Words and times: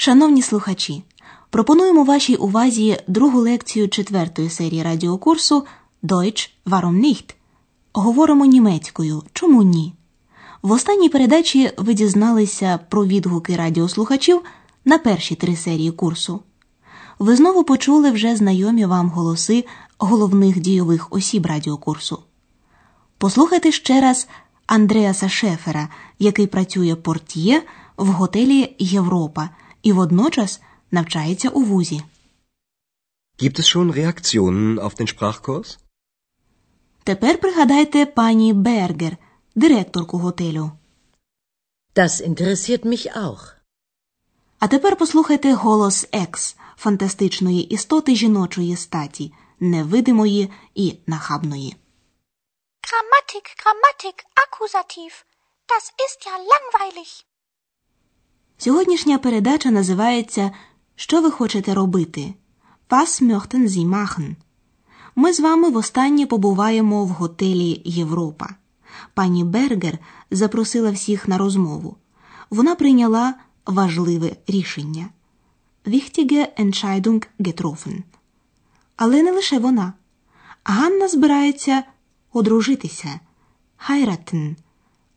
Шановні 0.00 0.42
слухачі, 0.42 1.02
пропонуємо 1.50 2.04
вашій 2.04 2.36
увазі 2.36 2.96
другу 3.06 3.40
лекцію 3.40 3.88
четвертої 3.88 4.50
серії 4.50 4.82
радіокурсу 4.82 5.66
Deutsch 6.02 6.50
warum 6.66 7.00
nicht? 7.00 7.34
Говоримо 7.92 8.44
німецькою. 8.44 9.22
Чому 9.32 9.62
ні? 9.62 9.94
В 10.62 10.70
останній 10.70 11.08
передачі 11.08 11.70
ви 11.76 11.94
дізналися 11.94 12.78
про 12.88 13.06
відгуки 13.06 13.56
радіослухачів 13.56 14.40
на 14.84 14.98
перші 14.98 15.34
три 15.34 15.56
серії 15.56 15.90
курсу. 15.90 16.40
Ви 17.18 17.36
знову 17.36 17.64
почули 17.64 18.10
вже 18.10 18.36
знайомі 18.36 18.86
вам 18.86 19.08
голоси 19.08 19.64
головних 19.98 20.60
дійових 20.60 21.12
осіб 21.12 21.46
радіокурсу. 21.46 22.18
Послухайте 23.18 23.72
ще 23.72 24.00
раз 24.00 24.28
Андреаса 24.66 25.28
Шефера, 25.28 25.88
який 26.18 26.46
працює 26.46 26.94
портьє 26.94 27.62
в 27.96 28.06
готелі 28.06 28.76
Європа 28.78 29.50
і 29.82 29.92
водночас 29.92 30.60
навчається 30.90 31.48
у 31.48 31.62
вузі. 31.62 32.02
Gibt 33.38 33.58
es 33.60 33.76
schon 33.76 33.92
Reaktionen 33.92 34.80
auf 34.80 34.94
den 35.00 35.06
Sprachkurs? 35.06 35.78
Тепер 37.04 37.40
пригадайте 37.40 38.06
пані 38.06 38.52
Бергер, 38.52 39.16
директорку 39.54 40.18
готелю. 40.18 40.70
Das 41.94 42.20
interessiert 42.20 42.84
mich 42.84 43.16
auch. 43.16 43.54
А 44.58 44.68
тепер 44.68 44.96
послухайте 44.96 45.54
голос 45.54 46.06
Екс, 46.12 46.56
фантастичної 46.76 47.62
істоти 47.62 48.14
жіночої 48.14 48.76
статі, 48.76 49.32
невидимої 49.60 50.50
і 50.74 50.98
нахабної. 51.06 51.76
Grammatik, 52.88 53.46
Grammatik, 53.62 54.18
Akkusativ. 54.42 55.12
Das 55.72 55.84
ist 56.04 56.18
ja 56.26 56.34
langweilig. 56.52 57.27
Сьогоднішня 58.60 59.18
передача 59.18 59.70
називається 59.70 60.50
Що 60.96 61.22
ви 61.22 61.30
хочете 61.30 61.74
робити? 61.74 62.34
Was 62.90 63.22
möchten 63.22 63.68
Sie 63.68 63.88
machen? 63.88 64.34
Ми 65.14 65.32
з 65.32 65.40
вами 65.40 65.70
востаннє 65.70 66.26
побуваємо 66.26 67.04
в 67.04 67.08
готелі 67.08 67.82
Європа. 67.84 68.48
Пані 69.14 69.44
Бергер 69.44 69.98
запросила 70.30 70.90
всіх 70.90 71.28
на 71.28 71.38
розмову. 71.38 71.96
Вона 72.50 72.74
прийняла 72.74 73.34
важливе 73.66 74.36
рішення. 74.46 75.08
Wichtige 75.86 76.60
Entscheidung 76.60 77.26
getroffen. 77.40 78.02
Але 78.96 79.22
не 79.22 79.32
лише 79.32 79.58
вона. 79.58 79.92
Ганна 80.64 81.08
збирається 81.08 81.82
одружитися. 82.32 83.20
Heiraten. 83.88 84.56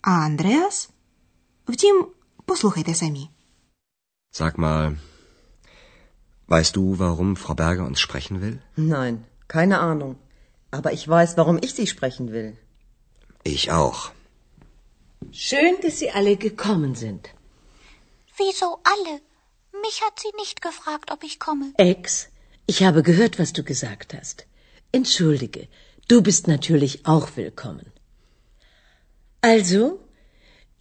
А 0.02 0.12
Андреас? 0.12 0.90
Втім, 1.68 2.06
послухайте 2.51 2.95
самі. 2.95 3.25
Sag 4.41 4.55
mal, 4.59 4.97
weißt 6.55 6.77
du, 6.77 6.83
warum 6.99 7.37
Frau 7.43 7.55
Berger 7.55 7.85
uns 7.91 8.01
sprechen 8.07 8.37
will? 8.43 8.57
Nein, 8.77 9.15
keine 9.55 9.79
Ahnung. 9.91 10.13
Aber 10.71 10.91
ich 10.93 11.05
weiß, 11.09 11.31
warum 11.41 11.57
ich 11.65 11.73
Sie 11.79 11.89
sprechen 11.95 12.27
will. 12.33 12.51
Ich 13.55 13.65
auch. 13.81 14.01
Schön, 15.49 15.75
dass 15.83 15.99
Sie 16.01 16.11
alle 16.19 16.37
gekommen 16.37 16.95
sind. 16.95 17.23
Wieso 18.39 18.69
alle? 18.95 19.15
Mich 19.85 20.03
hat 20.03 20.21
sie 20.21 20.33
nicht 20.43 20.63
gefragt, 20.63 21.11
ob 21.11 21.23
ich 21.29 21.39
komme. 21.39 21.73
Ex, 21.77 22.29
ich 22.67 22.83
habe 22.83 23.03
gehört, 23.03 23.39
was 23.39 23.53
du 23.53 23.63
gesagt 23.63 24.15
hast. 24.15 24.47
Entschuldige, 24.93 25.69
du 26.09 26.23
bist 26.23 26.49
natürlich 26.49 27.07
auch 27.07 27.29
willkommen. 27.37 27.93
Also, 29.41 30.00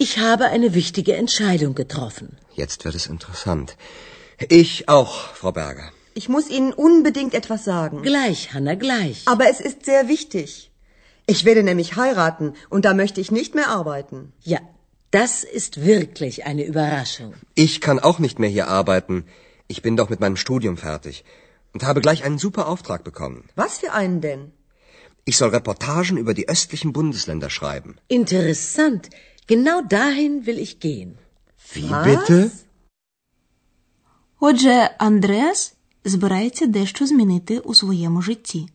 ich 0.04 0.18
habe 0.18 0.44
eine 0.56 0.72
wichtige 0.80 1.14
Entscheidung 1.22 1.74
getroffen. 1.74 2.28
Jetzt 2.54 2.84
wird 2.86 2.94
es 3.00 3.06
interessant. 3.06 3.76
Ich 4.48 4.88
auch, 4.88 5.14
Frau 5.40 5.52
Berger. 5.52 5.88
Ich 6.14 6.28
muss 6.34 6.48
Ihnen 6.48 6.72
unbedingt 6.72 7.34
etwas 7.34 7.64
sagen. 7.64 8.02
Gleich, 8.02 8.54
Hanna, 8.54 8.74
gleich. 8.86 9.18
Aber 9.26 9.46
es 9.52 9.60
ist 9.60 9.84
sehr 9.84 10.08
wichtig. 10.08 10.70
Ich 11.26 11.44
werde 11.44 11.62
nämlich 11.62 11.96
heiraten 11.96 12.54
und 12.70 12.86
da 12.86 12.94
möchte 12.94 13.20
ich 13.20 13.30
nicht 13.30 13.54
mehr 13.54 13.68
arbeiten. 13.68 14.32
Ja, 14.42 14.60
das 15.10 15.44
ist 15.44 15.84
wirklich 15.84 16.46
eine 16.46 16.64
Überraschung. 16.64 17.34
Ich 17.54 17.80
kann 17.82 18.00
auch 18.00 18.18
nicht 18.18 18.38
mehr 18.38 18.52
hier 18.56 18.68
arbeiten. 18.68 19.24
Ich 19.68 19.82
bin 19.82 19.98
doch 19.98 20.08
mit 20.08 20.20
meinem 20.20 20.38
Studium 20.44 20.76
fertig 20.78 21.24
und 21.74 21.84
habe 21.84 22.00
gleich 22.00 22.24
einen 22.24 22.38
super 22.38 22.68
Auftrag 22.68 23.04
bekommen. 23.04 23.44
Was 23.54 23.78
für 23.78 23.92
einen 23.92 24.20
denn? 24.22 24.52
Ich 25.26 25.36
soll 25.36 25.50
Reportagen 25.50 26.16
über 26.16 26.34
die 26.34 26.48
östlichen 26.48 26.92
Bundesländer 26.92 27.50
schreiben. 27.50 27.98
Interessant. 28.08 29.10
Genau 29.50 29.78
dahin 29.98 30.46
will 30.46 30.58
ich 30.66 30.74
gehen. 30.86 31.10
Wie 31.72 31.90
Was? 31.90 32.06
bitte? 32.06 32.50
Отже, 34.40 34.90
Андреас 34.98 35.74
збирається 36.04 36.66
дещо 36.66 37.06
змінити 37.06 37.58
у 37.58 37.74
своєму 37.74 38.22
житті. 38.22 38.68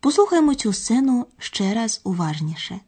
Послухаємо 0.00 0.54
цю 0.54 0.72
сцену 0.72 1.26
ще 1.38 1.74
раз 1.74 2.00
уважніше. 2.04 2.80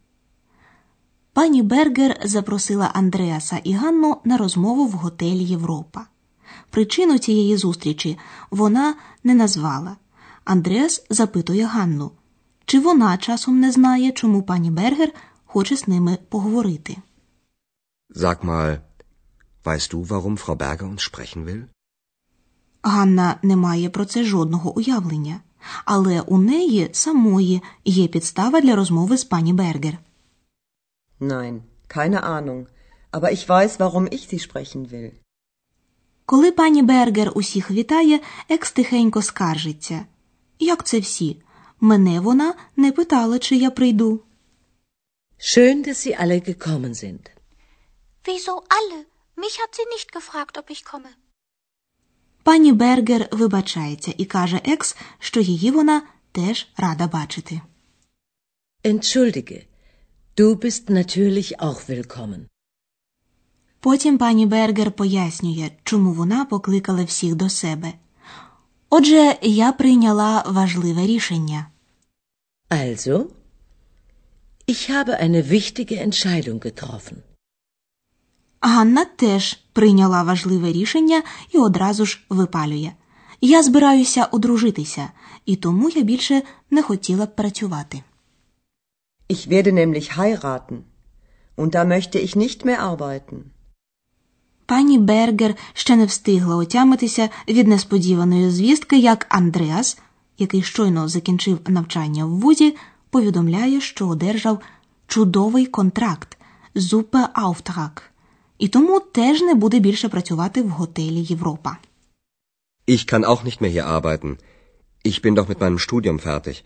Пані 1.33 1.63
Бергер 1.63 2.21
запросила 2.25 2.91
Андреаса 2.95 3.61
і 3.65 3.73
Ганну 3.73 4.17
на 4.25 4.37
розмову 4.37 4.87
в 4.87 4.93
готель 4.93 5.43
Європа. 5.57 6.07
Причину 6.71 7.19
цієї 7.19 7.57
зустрічі 7.57 8.19
вона 8.51 8.95
не 9.25 9.35
назвала. 9.35 9.97
Андреас 10.45 11.07
запитує 11.11 11.65
Ганну, 11.65 12.11
чи 12.65 12.79
вона 12.79 13.17
часом 13.17 13.61
не 13.61 13.73
знає, 13.73 14.13
чому 14.13 14.43
пані 14.43 14.71
Бергер 14.71 15.13
хоче 15.53 15.77
з 15.77 15.89
ними 15.89 16.19
поговорити. 16.29 16.97
Sag 18.15 18.39
mal, 18.45 18.71
weißt 19.65 19.89
du, 19.93 19.99
warum 20.13 20.37
Frau 20.43 20.57
Berger 20.57 20.87
uns 20.93 21.03
sprechen 21.11 21.45
will? 21.49 21.63
Ганна 22.83 23.37
не 23.43 23.57
має 23.57 23.91
про 23.91 24.05
це 24.05 24.25
жодного 24.25 24.77
уявлення, 24.77 25.41
але 25.85 26.21
у 26.21 26.39
неї 26.39 26.89
самої 26.93 27.63
є 27.85 28.09
підстава 28.09 28.61
для 28.61 28.77
розмови 28.77 29.17
з 29.19 29.25
пані 29.25 29.53
Бергер. 29.53 29.99
Nein, 31.21 31.61
keine 31.89 32.21
Ahnung. 32.35 32.67
Aber 33.13 33.31
ich 33.37 33.49
weiß, 33.49 33.73
warum 33.79 34.07
ich 34.17 34.25
Sie 34.31 34.41
sprechen 34.49 34.83
will. 34.93 35.11
Коли 36.27 36.53
пані 36.53 36.83
Бергер 36.83 37.33
усіх 37.35 37.71
вітає, 37.71 38.21
екс 38.49 38.73
тихенько 38.73 39.23
скаржиться. 39.23 40.07
Як 40.59 40.87
це 40.87 40.99
всі? 40.99 41.43
Мене 41.81 42.21
вона 42.21 42.55
не 42.77 42.93
питала, 42.93 43.39
чи 43.39 43.57
я 43.57 43.71
прийду. 43.71 44.21
Schön, 45.51 45.83
dass 45.83 45.99
Sie 46.03 46.15
alle 46.23 46.41
gekommen 46.41 46.95
sind. 46.95 47.23
Wieso 48.29 48.55
alle? 48.79 48.99
Mich 49.45 49.55
hat 49.63 49.73
sie 49.77 49.89
nicht 49.95 50.09
gefragt, 50.13 50.55
ob 50.61 50.71
ich 50.71 50.85
komme. 50.85 51.11
Пані 52.43 52.73
Бергер 52.73 53.29
вибачається 53.33 54.15
і 54.17 54.25
каже 54.25 54.61
екс, 54.65 54.97
що 55.19 55.41
її 55.41 55.71
вона 55.71 56.03
теж 56.33 56.69
рада 56.77 57.07
бачити. 57.07 57.61
Entschuldige, 58.85 59.67
du 60.37 60.55
bist 60.57 60.91
natürlich 60.91 61.57
auch 61.59 61.91
willkommen. 61.91 62.47
Потім 63.81 64.19
пані 64.19 64.47
Бергер 64.47 64.93
пояснює, 64.93 65.71
чому 65.85 66.13
вона 66.13 66.45
покликала 66.45 67.05
всіх 67.05 67.35
до 67.35 67.51
себе. 67.51 67.93
Отже, 68.91 69.39
я 69.43 69.73
прийняла 69.73 70.45
важливе 70.47 71.07
рішення. 71.07 71.67
Also, 72.71 73.27
ich 74.67 74.91
habe 74.91 75.19
eine 75.19 75.51
wichtige 75.51 75.97
Entscheidung 76.01 76.61
getroffen. 76.61 77.17
Ганна 78.61 79.05
теж 79.05 79.59
прийняла 79.73 80.23
важливе 80.23 80.73
рішення 80.73 81.23
і 81.53 81.59
одразу 81.59 82.07
ж 82.07 82.21
випалює. 82.29 82.93
Я 83.41 83.63
збираюся 83.63 84.25
одружитися, 84.25 85.09
і 85.47 85.57
тому 85.57 85.91
я 85.91 86.03
більше 86.03 86.43
не 86.71 86.83
хотіла 86.83 87.27
б 87.27 87.37
працювати. 87.37 88.03
Ich 89.29 89.49
werde 89.49 89.73
nämlich 89.73 90.17
heiraten. 90.19 90.77
Und 91.57 91.71
da 91.75 91.85
möchte 91.85 92.19
ich 92.19 92.37
nicht 92.37 92.65
mehr 92.65 92.81
arbeiten. 92.81 93.39
Пані 94.67 94.99
Бергер 94.99 95.55
ще 95.73 95.97
не 95.97 96.05
встигла 96.05 96.57
отямитися 96.57 97.31
від 97.49 97.69
несподіваної 97.69 98.51
звістки, 98.51 98.99
як 98.99 99.27
Андреас, 99.29 99.99
який 100.39 100.63
щойно 100.63 101.09
закінчив 101.09 101.59
навчання 101.69 102.25
в 102.25 102.31
вузі, 102.31 102.77
повідомляє, 103.13 103.81
що 103.81 104.09
одержав 104.09 104.61
чудовий 105.07 105.67
контракт 105.67 106.39
Auftrag, 107.45 108.03
і 108.59 108.69
тому 108.69 109.01
теж 109.01 109.41
не 109.43 109.55
буде 109.55 109.79
більше 109.79 110.09
працювати 110.09 110.63
в 110.63 110.69
готелі 110.69 111.23
Європа. 111.23 111.77
Ich 112.89 113.03
kann 113.13 113.25
auch 113.31 113.43
nicht 113.45 113.61
mehr 113.63 113.73
hier 113.77 113.87
arbeiten. 113.97 114.31
Ich 115.11 115.19
bin 115.25 115.35
doch 115.35 115.49
mit 115.53 115.61
meinem 115.65 115.79
Studium 115.87 116.19
fertig 116.29 116.57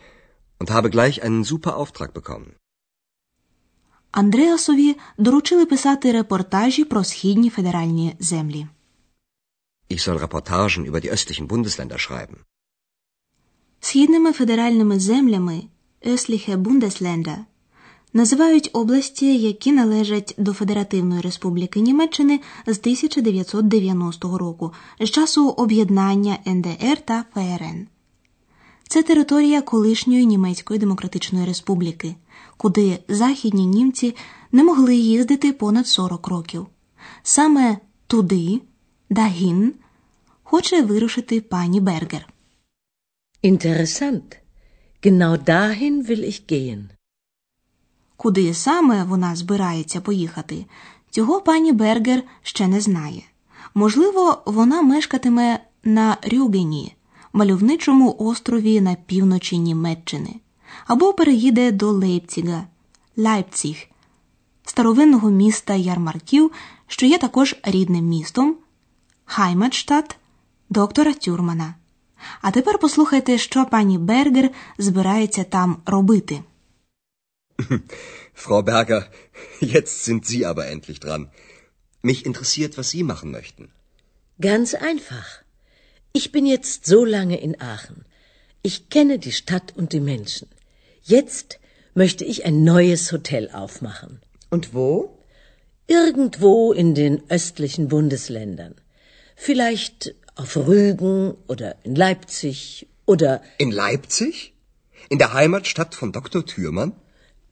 und 0.61 0.69
habe 0.77 0.89
gleich 0.97 1.17
einen 1.25 1.45
super 1.45 1.73
Auftrag 1.81 2.13
bekommen. 2.13 2.51
Андреасові 4.11 4.97
доручили 5.19 5.67
писати 5.67 6.13
репортажі 6.13 6.85
про 6.85 7.05
східні 7.05 7.51
федеральні 7.51 8.17
землі. 8.19 8.67
Ich 9.91 10.01
soll 10.01 10.19
Reportagen 10.27 10.85
über 10.91 11.01
die 11.01 11.13
östlichen 11.13 11.47
Bundesländer 11.47 11.99
schreiben. 11.99 12.37
Східними 13.81 14.33
федеральними 14.33 14.99
землями 14.99 15.63
Östliche 16.07 16.57
Bundesländer 16.57 17.37
називають 18.13 18.71
області, 18.73 19.39
які 19.39 19.73
належать 19.73 20.35
до 20.39 20.53
Федеративної 20.53 21.21
Республіки 21.21 21.81
Німеччини 21.81 22.41
з 22.67 22.79
1990 22.79 24.39
року 24.39 24.73
з 25.01 25.11
часу 25.11 25.49
об'єднання 25.49 26.39
НДР 26.47 27.01
та 27.05 27.25
ФРН. 27.35 27.87
Це 28.89 29.03
територія 29.03 29.63
колишньої 29.63 30.27
Німецької 30.27 30.81
Демократичної 30.81 31.47
Республіки, 31.47 32.15
куди 32.57 32.99
західні 33.09 33.67
німці 33.67 34.15
не 34.53 34.65
могли 34.65 34.95
їздити 34.95 35.53
понад 35.53 35.87
40 35.87 36.29
років. 36.29 36.67
Саме 37.23 37.79
туди, 38.07 38.61
Дагін, 39.11 39.75
хоче 40.43 40.83
вирушити 40.83 41.41
пані 41.41 41.81
Бергер. 41.81 42.29
Interessant. 43.45 44.46
Genau 45.07 45.37
dahin 45.37 45.95
will 46.09 46.25
ich 46.33 46.41
gehen. 46.47 46.83
Куди 48.17 48.55
саме 48.55 49.05
вона 49.05 49.37
збирається 49.37 50.01
поїхати, 50.01 50.67
цього 51.11 51.41
пані 51.41 51.73
Бергер 51.73 52.23
ще 52.43 52.69
не 52.69 52.81
знає. 52.81 53.23
Можливо, 53.75 54.43
вона 54.47 54.83
мешкатиме 54.83 55.61
на 55.85 56.17
Рюгені, 56.33 56.97
мальовничому 57.33 58.17
острові 58.19 58.81
на 58.81 58.95
півночі 58.95 59.59
Німеччини, 59.59 60.35
або 60.87 61.13
переїде 61.13 61.73
до 61.73 61.91
Лейпціга, 61.91 62.67
Лайпціг, 63.17 63.77
старовинного 64.65 65.31
міста 65.31 65.75
ярмарків, 65.75 66.53
що 66.87 67.07
є 67.07 67.19
також 67.19 67.57
рідним 67.63 68.05
містом, 68.05 68.57
Хайматштадт 69.25 70.17
доктора 70.71 71.13
Тюрмана. 71.13 71.75
А 72.42 72.52
тепер 72.52 72.78
послухайте, 72.80 73.38
що 73.38 73.66
пані 73.66 73.98
Бергер 73.98 74.50
збирається 74.78 75.44
там 75.44 75.82
робити. 75.86 76.42
Frau 78.36 78.62
Berger, 78.64 79.04
jetzt 79.62 79.96
sind 80.08 80.22
Sie 80.26 80.46
aber 80.52 80.66
endlich 80.76 81.00
dran. 81.00 81.22
Mich 82.10 82.26
interessiert, 82.26 82.78
was 82.78 82.88
Sie 82.94 83.04
machen 83.04 83.30
möchten. 83.32 83.64
Ganz 84.50 84.74
einfach. 84.74 85.28
Ich 86.20 86.32
bin 86.32 86.46
jetzt 86.56 86.86
so 86.86 87.00
lange 87.06 87.38
in 87.48 87.54
Aachen. 87.74 87.98
Ich 88.64 88.90
kenne 88.90 89.20
die 89.20 89.36
Stadt 89.42 89.74
und 89.78 89.94
die 89.94 90.06
Menschen. 90.14 90.48
Jetzt 91.04 91.60
möchte 91.94 92.24
ich 92.26 92.46
ein 92.46 92.64
neues 92.64 93.12
Hotel 93.12 93.50
aufmachen. 93.64 94.12
Und 94.50 94.74
wo? 94.74 95.18
Irgendwo 95.88 96.74
in 96.74 96.96
den 96.96 97.16
östlichen 97.30 97.88
Bundesländern. 97.88 98.76
Vielleicht 99.36 100.16
auf 100.37 100.57
Rügen 100.57 101.35
oder 101.49 101.77
in 101.85 101.95
Leipzig 101.97 102.87
oder 103.07 103.43
In 103.59 103.71
Leipzig? 103.71 104.55
In 105.09 105.19
der 105.19 105.33
Heimatstadt 105.33 105.95
von 105.95 106.13
Dr. 106.13 106.45
Thürmann? 106.47 106.93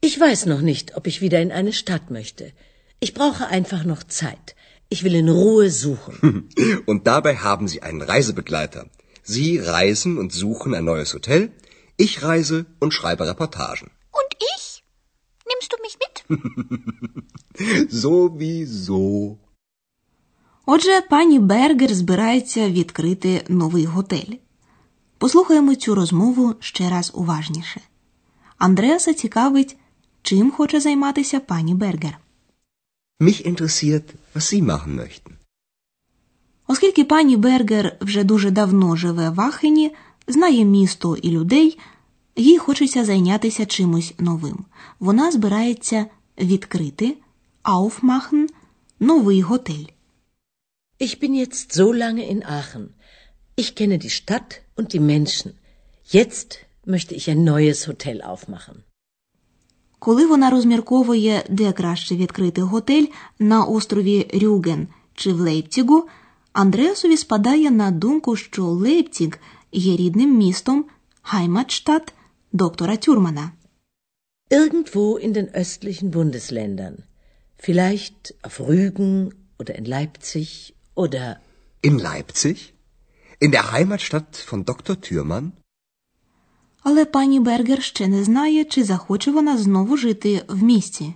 ich 0.00 0.20
weiß 0.20 0.44
noch 0.46 0.60
nicht, 0.60 0.96
ob 0.96 1.06
ich 1.06 1.22
wieder 1.22 1.40
in 1.40 1.50
eine 1.50 1.72
Stadt 1.72 2.10
möchte. 2.10 2.52
Ich 3.00 3.14
brauche 3.14 3.46
einfach 3.46 3.84
noch 3.84 4.02
Zeit. 4.02 4.54
Ich 4.90 5.02
will 5.02 5.14
in 5.14 5.30
Ruhe 5.30 5.70
suchen. 5.70 6.50
Und 6.86 7.06
dabei 7.06 7.36
haben 7.36 7.68
Sie 7.68 7.80
einen 7.82 8.02
Reisebegleiter. 8.02 8.86
Sie 9.22 9.58
reisen 9.58 10.18
und 10.18 10.30
suchen 10.34 10.74
ein 10.74 10.84
neues 10.84 11.14
Hotel. 11.14 11.52
Ich 11.96 12.22
reise 12.22 12.66
und 12.80 12.92
schreibe 12.92 13.26
Reportagen. 13.26 13.90
Und 14.12 14.30
ich? 14.54 14.84
Nimmst 15.50 15.72
du 15.72 15.78
mich 15.86 15.96
mit? 16.04 17.90
Sowieso. 17.90 19.38
Отже, 20.66 21.00
пані 21.00 21.38
Бергер 21.38 21.94
збирається 21.94 22.70
відкрити 22.70 23.44
новий 23.48 23.84
готель. 23.84 24.32
Послухаємо 25.18 25.74
цю 25.74 25.94
розмову 25.94 26.54
ще 26.60 26.90
раз 26.90 27.12
уважніше. 27.14 27.80
Андреаса 28.58 29.14
цікавить, 29.14 29.76
чим 30.22 30.50
хоче 30.50 30.80
займатися 30.80 31.40
пані 31.40 31.74
Бергер. 31.74 32.18
Mich 33.20 33.46
interessiert, 33.46 34.04
was 34.34 34.54
Sie 34.54 34.64
machen 34.64 34.94
möchten. 35.00 35.32
Оскільки 36.66 37.04
пані 37.04 37.36
Бергер 37.36 37.96
вже 38.00 38.24
дуже 38.24 38.50
давно 38.50 38.96
живе 38.96 39.30
в 39.30 39.40
Ахені, 39.40 39.94
знає 40.26 40.64
місто 40.64 41.16
і 41.16 41.30
людей, 41.30 41.78
їй 42.36 42.58
хочеться 42.58 43.04
зайнятися 43.04 43.66
чимось 43.66 44.14
новим. 44.18 44.64
Вона 45.00 45.32
збирається 45.32 46.06
відкрити 46.38 47.16
aufmachen 47.64 48.46
новий 49.00 49.42
готель. 49.42 49.93
Ich 51.01 51.19
bin 51.19 51.33
jetzt 51.33 51.71
so 51.71 51.93
lange 51.93 52.27
in 52.33 52.43
Aachen. 52.43 52.93
Ich 53.55 53.69
kenne 53.75 53.97
die 53.99 54.09
Stadt 54.09 54.51
und 54.75 54.91
die 54.93 54.99
Menschen. 54.99 55.57
Jetzt 56.17 56.49
möchte 56.85 57.15
ich 57.15 57.29
ein 57.29 57.43
neues 57.43 57.87
Hotel 57.87 58.21
aufmachen. 58.21 58.83
Коли 59.99 60.25
вона 60.25 60.49
розмірковує, 60.49 61.43
де 61.49 61.71
краще 61.71 62.15
відкрити 62.15 62.61
готель 62.61 63.05
на 63.39 63.63
острові 63.63 64.29
Рюген 64.33 64.87
чи 65.13 65.33
в 65.33 65.39
Лейпцігу, 65.39 66.07
Андреасові 66.53 67.17
спадає 67.17 67.71
на 67.71 67.91
думку, 67.91 68.35
що 68.35 68.63
Лейпціг 68.63 69.39
є 69.71 69.95
рідним 69.95 70.37
містом 70.37 70.85
Heimatstadt 71.33 72.13
доктора 72.51 72.97
Тюрмана. 72.97 73.51
Irgendwo 74.51 75.17
in 75.25 75.31
den 75.33 75.49
östlichen 75.61 76.09
Bundesländern. 76.11 76.95
Vielleicht 77.65 78.33
auf 78.41 78.59
Rügen 78.69 79.31
oder 79.59 79.73
in 79.79 79.85
Leipzig 79.85 80.72
oder 80.94 81.36
In 81.82 81.98
Leipzig? 81.98 82.72
In 83.40 83.50
der 83.50 83.72
Heimatstadt 83.72 84.36
von 84.36 84.64
Dr. 84.64 84.96
Thürmann? 84.96 85.52
Але 86.82 87.04
пані 87.04 87.40
Бергер 87.40 87.82
ще 87.82 88.08
не 88.08 88.24
знає, 88.24 88.64
чи 88.64 88.84
захоче 88.84 89.30
вона 89.30 89.58
знову 89.58 89.96
жити 89.96 90.44
в 90.48 90.62
місті. 90.62 91.14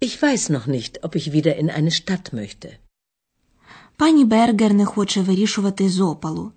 ich 0.00 0.22
weiß 0.22 0.50
noch 0.50 0.66
nicht, 0.66 1.04
ob 1.04 1.14
ich 1.14 1.32
wieder 1.32 1.54
in 1.56 1.70
eine 1.70 1.90
Stadt 1.90 2.32
möchte. 2.32 2.68
Пані 3.96 4.24
Бергер 4.24 4.74
не 4.74 4.84
хоче 4.86 5.20
вирішувати 5.22 5.88
з 5.88 6.00
опалу. 6.00 6.52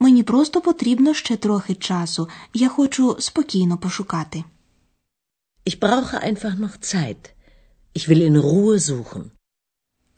Мені 0.00 0.22
просто 0.22 0.60
потрібно 0.60 1.14
ще 1.14 1.36
трохи 1.36 1.74
часу. 1.74 2.28
Я 2.54 2.68
хочу 2.68 3.16
спокійно 3.20 3.78
пошукати. 3.78 4.44
Ich 5.66 5.80
brauche 5.80 6.18
einfach 6.28 6.58
noch 6.58 6.78
Zeit. 6.80 7.30
Ich 7.94 8.08
will 8.08 8.22
in 8.30 8.36
Ruhe 8.36 8.78
suchen. 8.78 9.24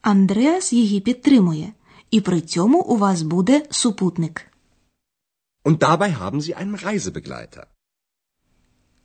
Андреас 0.03 0.73
її 0.73 1.01
підтримує, 1.01 1.73
і 2.11 2.21
при 2.21 2.41
цьому 2.41 2.81
у 2.81 2.97
вас 2.97 3.23
буде 3.23 3.67
супутник. 3.71 4.47
Und 5.65 5.79
dabei 5.79 6.13
haben 6.13 6.41
Sie 6.41 6.55
einen 6.55 6.77
Reisebegleiter. 6.85 7.65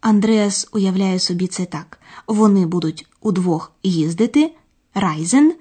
Андреас 0.02 0.68
уявляє 0.72 1.20
собі 1.20 1.48
це 1.48 1.66
так: 1.66 2.00
вони 2.28 2.66
будуть 2.66 3.08
удвох 3.22 3.72
їздити, 3.84 4.52
райзен, 4.94 5.56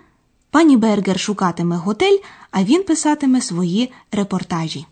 пані 0.51 0.77
Бергер 0.77 1.21
шукатиме 1.21 1.77
готель, 1.77 2.19
а 2.51 2.65
він 2.65 2.85
писатиме 2.85 3.41
свої 3.41 3.93
репортажі. 4.13 4.87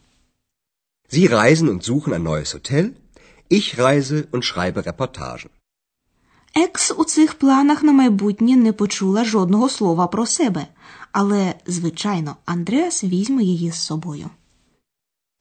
Sie 1.13 1.29
reisen 1.29 1.69
und 1.69 1.83
suchen 1.83 2.13
ein 2.15 2.23
neues 2.23 2.55
Hotel. 2.55 2.91
Ich 3.51 3.79
reise 3.79 4.27
und 4.33 4.43
schreibe 4.45 4.81
Reportagen. 4.91 5.51
Екс 6.55 6.93
у 6.97 7.05
цих 7.05 7.35
планах 7.35 7.83
на 7.83 7.93
майбутнє 7.93 8.57
не 8.57 8.73
почула 8.73 9.25
жодного 9.25 9.69
слова 9.69 10.07
про 10.07 10.27
себе, 10.27 10.67
але, 11.13 11.55
звичайно, 11.67 12.37
Андреас 12.45 13.05
візьме 13.05 13.43
її 13.43 13.71
з 13.71 13.75
собою. 13.75 14.31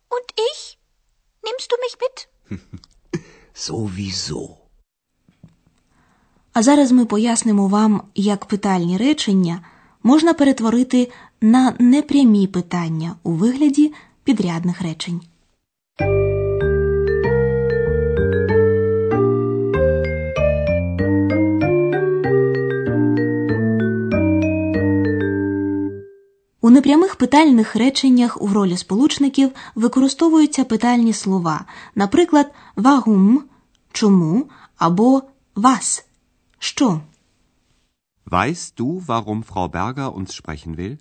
Und 0.10 0.27
ich? 0.50 0.77
Nimmst 1.44 1.70
du 1.72 1.77
mich 1.84 1.98
mit? 2.03 2.27
Sowieso. 3.70 4.50
А 6.53 6.63
зараз 6.63 6.91
ми 6.91 7.06
пояснимо 7.06 7.68
вам, 7.68 8.01
як 8.15 8.46
питальні 8.46 8.98
речення 8.98 9.65
можна 10.03 10.34
перетворити 10.34 11.12
на 11.41 11.75
непрямі 11.80 12.48
питання 12.48 13.15
у 13.24 13.32
вигляді 13.32 13.94
підрядних 14.24 14.82
речень. 14.82 15.22
У 26.63 26.70
непрямих 26.70 27.15
питальних 27.15 27.75
реченнях 27.75 28.41
у 28.41 28.48
ролі 28.48 28.77
сполучників 28.77 29.51
використовуються 29.75 30.63
питальні 30.63 31.13
слова, 31.13 31.65
наприклад, 31.96 32.53
вагум 32.75 33.44
чому 33.91 34.50
або 34.77 35.24
вас 35.56 36.06
що. 36.60 37.01
Weißt 38.25 38.74
du, 38.77 39.06
warum 39.06 39.44
Frau 39.44 39.72
Berger 39.72 40.13
uns 40.13 40.41
sprechen 40.41 40.75
will? 40.75 40.98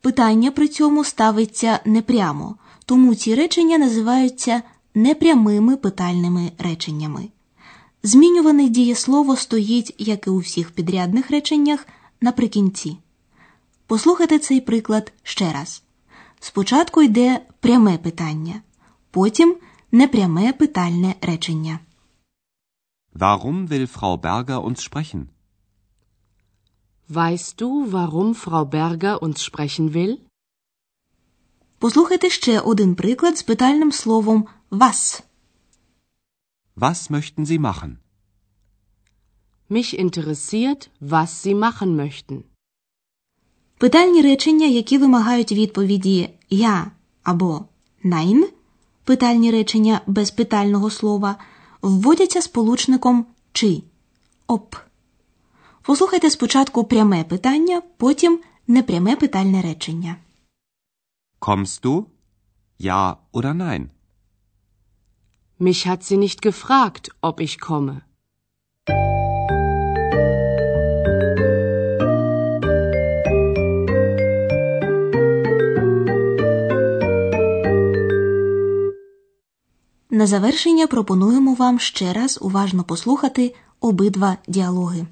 Питання 0.00 0.50
при 0.50 0.68
цьому 0.68 1.04
ставиться 1.04 1.80
непрямо, 1.84 2.56
тому 2.86 3.14
ці 3.14 3.34
речення 3.34 3.78
називаються 3.78 4.62
непрямими 4.94 5.76
питальними 5.76 6.52
реченнями. 6.58 7.28
Змінюване 8.02 8.68
дієслово 8.68 9.36
стоїть, 9.36 9.94
як 9.98 10.26
і 10.26 10.30
у 10.30 10.38
всіх 10.38 10.70
підрядних 10.70 11.30
реченнях, 11.30 11.86
наприкінці. 12.20 12.96
Послухайте 13.90 14.38
цей 14.38 14.60
приклад 14.60 15.12
ще 15.22 15.52
раз. 15.52 15.82
Спочатку 16.40 17.02
йде 17.02 17.46
пряме 17.60 17.98
питання, 17.98 18.62
потім 19.10 19.56
непряме 19.92 20.52
питальне 20.52 21.14
речення. 21.22 21.78
Warum 23.14 23.68
will 23.68 23.98
Frau 23.98 24.20
Berger 24.20 24.60
uns 24.64 24.90
sprechen? 24.90 25.26
Weißt 27.08 27.62
du, 27.62 27.90
warum 27.90 28.34
Frau 28.34 28.64
Berger 28.64 29.18
uns 29.18 29.50
sprechen 29.50 29.92
will? 29.92 30.18
Послухайте 31.78 32.30
ще 32.30 32.60
один 32.60 32.94
приклад 32.94 33.38
з 33.38 33.42
питальним 33.42 33.92
словом 33.92 34.46
was. 34.70 35.22
Was 36.76 37.10
möchten 37.10 37.44
Sie 37.46 37.58
machen? 37.58 37.96
Mich 39.68 39.98
interessiert, 39.98 40.90
was 41.00 41.42
Sie 41.42 41.54
machen 41.54 41.96
möchten. 41.96 42.49
Питальні 43.80 44.22
речення, 44.22 44.66
які 44.66 44.98
вимагають 44.98 45.52
відповіді 45.52 46.30
я 46.50 46.90
або 47.22 47.64
nein, 48.04 48.44
питальні 49.04 49.50
речення 49.50 50.00
без 50.06 50.30
питального 50.30 50.90
слова, 50.90 51.36
вводяться 51.82 52.42
сполучником 52.42 53.26
чи 53.52 53.82
оп. 54.46 54.74
Послухайте 55.82 56.30
спочатку 56.30 56.84
пряме 56.84 57.24
питання, 57.24 57.82
потім 57.96 58.40
непряме 58.66 59.16
питальне 59.16 59.62
речення. 59.62 60.16
Kommst 61.40 61.82
du? 61.84 62.04
Ja 62.80 63.16
oder 63.32 63.54
nein? 63.54 63.88
Mich 65.60 65.86
hat 65.86 66.02
sie 66.02 66.16
nicht 66.16 66.42
gefragt, 66.42 67.10
ob 67.22 67.40
ich 67.40 67.58
komme. 67.68 68.00
На 80.12 80.26
завершення 80.26 80.86
пропонуємо 80.86 81.54
вам 81.54 81.78
ще 81.78 82.12
раз 82.12 82.38
уважно 82.42 82.84
послухати 82.84 83.54
обидва 83.80 84.36
діалоги. 84.48 85.06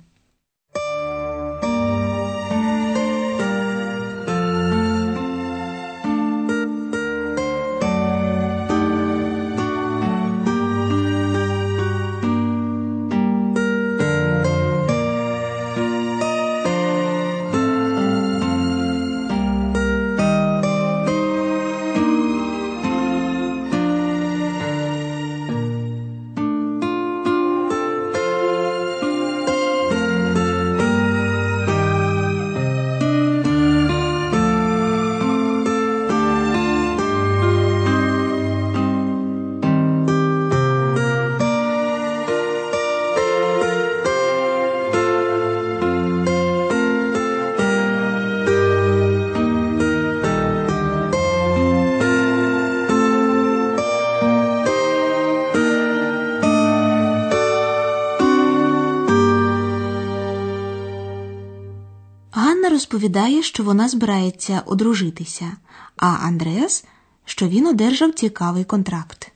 розповідає, 62.98 63.44
що 63.44 63.64
вона 63.64 63.90
збирається 63.90 64.64
одружитися, 64.66 65.58
а 65.98 66.08
Андреас, 66.08 66.86
що 67.26 67.48
він 67.48 67.68
одержав 67.68 68.14
цікавий 68.14 68.64
контракт. 68.64 69.32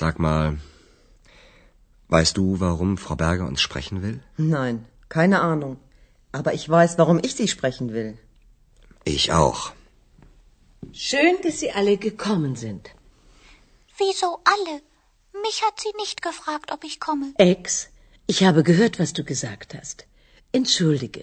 Sag 0.00 0.16
mal, 0.16 0.56
weißt 2.08 2.34
du, 2.38 2.44
warum 2.64 2.92
Frau 3.04 3.16
Berger 3.24 3.46
uns 3.50 3.60
sprechen 3.68 3.96
will? 4.04 4.18
Nein, 4.38 4.76
keine 5.16 5.38
Ahnung. 5.50 5.74
Aber 6.38 6.52
ich 6.58 6.66
weiß, 6.74 6.90
warum 7.00 7.18
ich 7.26 7.32
Sie 7.38 7.48
sprechen 7.56 7.86
will. 7.96 8.12
Ich 9.16 9.24
auch. 9.40 9.60
Schön, 11.10 11.34
dass 11.44 11.56
Sie 11.62 11.70
alle 11.78 11.94
gekommen 12.08 12.52
sind. 12.64 12.82
Wieso 14.02 14.28
alle? 14.54 14.74
Mich 15.46 15.58
hat 15.66 15.76
sie 15.82 15.94
nicht 16.02 16.18
gefragt, 16.28 16.68
ob 16.74 16.82
ich 16.84 16.96
komme. 17.06 17.26
Ex, 17.52 17.88
ich 18.32 18.38
habe 18.46 18.62
gehört, 18.70 18.94
was 19.02 19.12
du 19.18 19.22
gesagt 19.32 19.70
hast. 19.78 19.98
Entschuldige, 20.52 21.22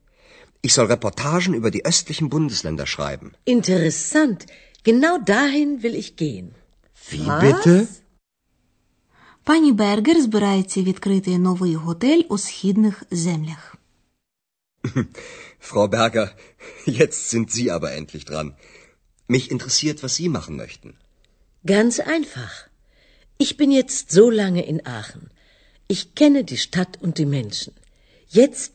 Ich 0.66 0.72
soll 0.74 0.86
Reportagen 0.86 1.54
über 1.54 1.70
die 1.70 1.84
östlichen 1.84 2.28
Bundesländer 2.28 2.86
schreiben. 2.86 3.28
Interessant. 3.44 4.46
Genau 4.88 5.14
dahin 5.18 5.82
will 5.82 5.94
ich 6.02 6.16
gehen. 6.16 6.54
Wie 7.10 7.26
Was? 7.26 7.42
bitte? 7.42 7.86
Пані 9.44 9.72
Бергер 9.72 10.20
збирається 10.22 10.82
відкрити 10.82 11.38
новий 11.38 11.74
готель 11.74 12.22
у 12.28 12.38
східних 12.38 13.02
землях. 13.10 13.76
Frau 15.60 15.88
Berger, 15.88 16.28
jetzt 16.86 17.30
sind 17.30 17.50
Sie 17.50 17.70
aber 17.76 17.90
endlich 18.00 18.24
dran. 18.30 18.48
Mich 19.28 19.50
interessiert, 19.50 20.02
was 20.02 20.12
Sie 20.16 20.28
machen 20.28 20.56
möchten. 20.56 20.90
Ganz 21.74 21.94
einfach. 22.16 22.54
Ich 23.44 23.56
bin 23.60 23.70
jetzt 23.80 24.10
so 24.18 24.30
lange 24.30 24.62
in 24.72 24.78
Aachen. 24.98 25.24
Ich 25.94 26.02
kenne 26.14 26.42
die 26.44 26.60
Stadt 26.66 26.94
und 27.04 27.18
die 27.18 27.30
Menschen. 27.38 27.72
Jetzt 28.40 28.74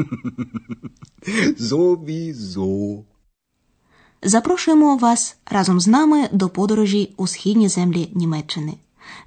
Sowieso. 1.58 3.02
Запрошуємо 4.22 4.96
вас 4.96 5.36
разом 5.50 5.80
з 5.80 5.86
нами 5.86 6.28
до 6.32 6.48
подорожі 6.48 7.14
у 7.16 7.26
східні 7.26 7.68
землі 7.68 8.10
Німеччини. 8.14 8.74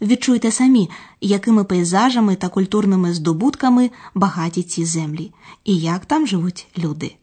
Відчуйте 0.01 0.51
самі, 0.51 0.89
якими 1.22 1.63
пейзажами 1.63 2.36
та 2.36 2.50
культурними 2.50 3.13
здобутками 3.13 3.92
багаті 4.15 4.63
ці 4.63 4.86
землі, 4.86 5.32
і 5.63 5.77
як 5.77 6.06
там 6.06 6.27
живуть 6.27 6.68
люди. 6.77 7.15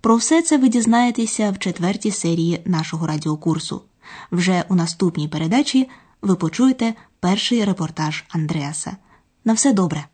Про 0.00 0.16
все 0.16 0.42
це 0.42 0.58
ви 0.58 0.68
дізнаєтеся 0.68 1.50
в 1.50 1.58
четвертій 1.58 2.10
серії 2.10 2.62
нашого 2.64 3.06
радіокурсу. 3.06 3.82
Вже 4.32 4.64
у 4.68 4.74
наступній 4.74 5.28
передачі 5.28 5.88
ви 6.22 6.34
почуєте 6.36 6.94
перший 7.20 7.64
репортаж 7.64 8.24
Андреаса. 8.28 8.96
На 9.44 9.52
все 9.52 9.72
добре! 9.72 10.06